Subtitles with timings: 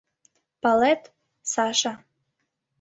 [0.61, 1.01] —Палет,
[1.51, 1.93] Саша.